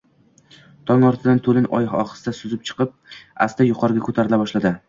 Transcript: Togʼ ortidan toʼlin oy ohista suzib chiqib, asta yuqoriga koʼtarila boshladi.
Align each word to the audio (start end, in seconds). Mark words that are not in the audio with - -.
Togʼ 0.91 1.05
ortidan 1.09 1.41
toʼlin 1.49 1.69
oy 1.81 1.87
ohista 1.99 2.35
suzib 2.39 2.65
chiqib, 2.71 2.99
asta 3.47 3.69
yuqoriga 3.71 4.07
koʼtarila 4.09 4.43
boshladi. 4.45 4.75